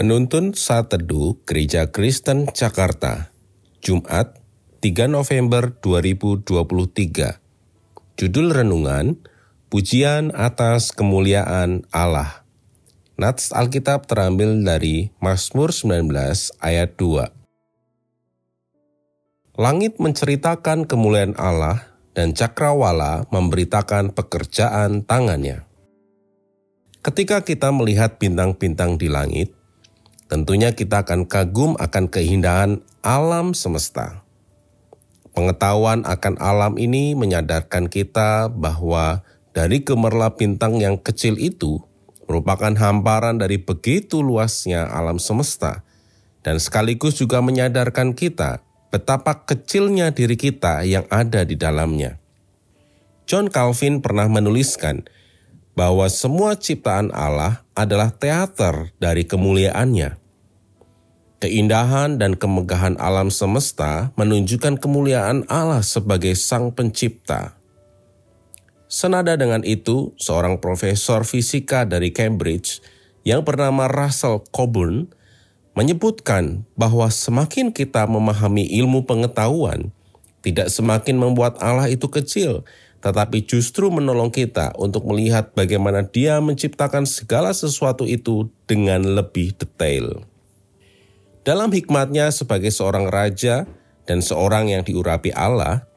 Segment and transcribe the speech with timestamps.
[0.00, 3.36] Penuntun Saat Teduh Gereja Kristen Jakarta,
[3.84, 4.32] Jumat
[4.80, 7.36] 3 November 2023.
[8.16, 9.20] Judul Renungan,
[9.68, 12.48] Pujian atas Kemuliaan Allah.
[13.20, 16.08] Nats Alkitab terambil dari Mazmur 19
[16.64, 17.28] ayat 2.
[19.60, 25.68] Langit menceritakan kemuliaan Allah dan cakrawala memberitakan pekerjaan tangannya.
[27.04, 29.59] Ketika kita melihat bintang-bintang di langit,
[30.30, 34.22] tentunya kita akan kagum akan keindahan alam semesta.
[35.34, 41.82] Pengetahuan akan alam ini menyadarkan kita bahwa dari gemerlap bintang yang kecil itu
[42.30, 45.82] merupakan hamparan dari begitu luasnya alam semesta,
[46.46, 48.62] dan sekaligus juga menyadarkan kita
[48.94, 52.22] betapa kecilnya diri kita yang ada di dalamnya.
[53.26, 55.06] John Calvin pernah menuliskan
[55.74, 60.19] bahwa semua ciptaan Allah adalah teater dari kemuliaannya.
[61.40, 67.56] Keindahan dan kemegahan alam semesta menunjukkan kemuliaan Allah sebagai Sang Pencipta.
[68.92, 72.84] Senada dengan itu, seorang profesor fisika dari Cambridge
[73.24, 75.08] yang bernama Russell Coburn
[75.72, 79.96] menyebutkan bahwa semakin kita memahami ilmu pengetahuan,
[80.44, 82.68] tidak semakin membuat Allah itu kecil,
[83.00, 90.28] tetapi justru menolong kita untuk melihat bagaimana Dia menciptakan segala sesuatu itu dengan lebih detail.
[91.40, 93.64] Dalam hikmatnya sebagai seorang raja
[94.04, 95.88] dan seorang yang diurapi Allah,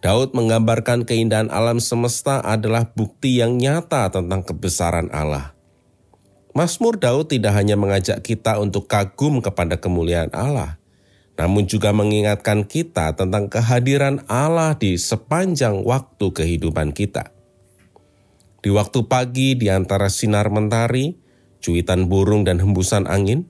[0.00, 5.52] Daud menggambarkan keindahan alam semesta adalah bukti yang nyata tentang kebesaran Allah.
[6.56, 10.80] Mazmur Daud tidak hanya mengajak kita untuk kagum kepada kemuliaan Allah,
[11.36, 17.36] namun juga mengingatkan kita tentang kehadiran Allah di sepanjang waktu kehidupan kita.
[18.64, 21.14] Di waktu pagi di antara sinar mentari,
[21.60, 23.46] cuitan burung dan hembusan angin,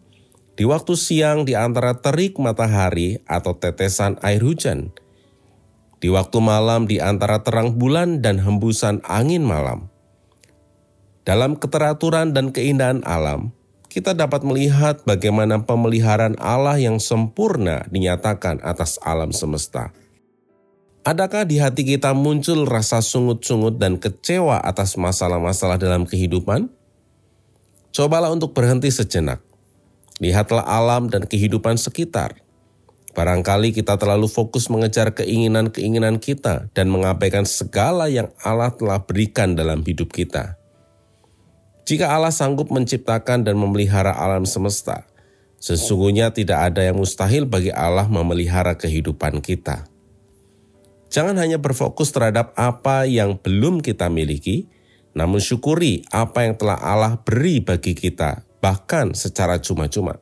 [0.58, 4.90] di waktu siang di antara terik matahari atau tetesan air hujan,
[6.02, 9.86] di waktu malam di antara terang bulan dan hembusan angin malam.
[11.22, 13.54] Dalam keteraturan dan keindahan alam,
[13.86, 19.94] kita dapat melihat bagaimana pemeliharaan Allah yang sempurna dinyatakan atas alam semesta.
[21.06, 26.66] Adakah di hati kita muncul rasa sungut-sungut dan kecewa atas masalah-masalah dalam kehidupan?
[27.94, 29.47] Cobalah untuk berhenti sejenak
[30.18, 32.42] Lihatlah alam dan kehidupan sekitar.
[33.14, 39.82] Barangkali kita terlalu fokus mengejar keinginan-keinginan kita dan mengabaikan segala yang Allah telah berikan dalam
[39.86, 40.58] hidup kita.
[41.86, 45.06] Jika Allah sanggup menciptakan dan memelihara alam semesta,
[45.62, 49.86] sesungguhnya tidak ada yang mustahil bagi Allah memelihara kehidupan kita.
[51.08, 54.68] Jangan hanya berfokus terhadap apa yang belum kita miliki,
[55.14, 60.18] namun syukuri apa yang telah Allah beri bagi kita bahkan secara cuma-cuma.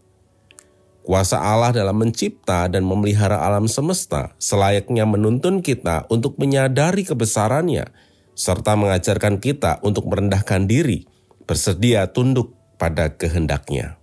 [1.07, 7.95] Kuasa Allah dalam mencipta dan memelihara alam semesta selayaknya menuntun kita untuk menyadari kebesarannya,
[8.35, 11.07] serta mengajarkan kita untuk merendahkan diri,
[11.47, 14.03] bersedia tunduk pada kehendaknya.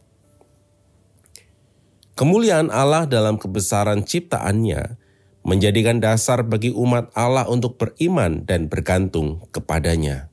[2.16, 4.96] Kemuliaan Allah dalam kebesaran ciptaannya
[5.44, 10.32] menjadikan dasar bagi umat Allah untuk beriman dan bergantung kepadanya.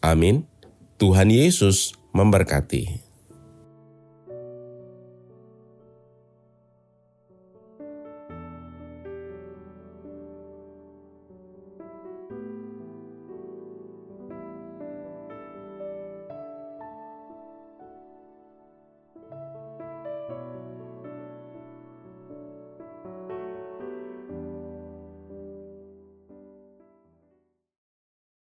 [0.00, 0.48] Amin.
[0.96, 3.03] Tuhan Yesus memberkati.